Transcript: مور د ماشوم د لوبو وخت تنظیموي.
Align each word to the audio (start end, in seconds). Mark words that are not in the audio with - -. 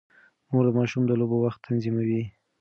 مور 0.49 0.63
د 0.67 0.69
ماشوم 0.77 1.03
د 1.07 1.11
لوبو 1.19 1.37
وخت 1.43 1.59
تنظیموي. 1.67 2.23